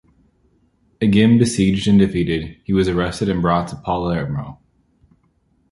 [0.99, 4.57] Again besieged and defeated, he was arrested and brought to Palermo.